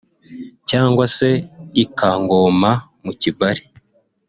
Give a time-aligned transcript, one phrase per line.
[0.69, 1.29] cyangwa se
[1.83, 2.71] i-Kangoma
[3.03, 3.63] mu Kibali